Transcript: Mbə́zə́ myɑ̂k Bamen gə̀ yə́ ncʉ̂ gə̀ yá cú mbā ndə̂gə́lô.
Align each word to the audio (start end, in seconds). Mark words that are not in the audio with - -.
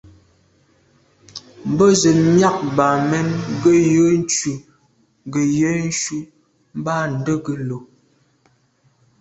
Mbə́zə́ 1.71 2.13
myɑ̂k 2.35 2.57
Bamen 2.77 3.27
gə̀ 3.61 3.75
yə́ 3.93 4.09
ncʉ̂ 4.21 4.53
gə̀ 5.31 5.43
yá 5.57 5.71
cú 6.01 6.17
mbā 6.79 6.95
ndə̂gə́lô. 7.13 7.77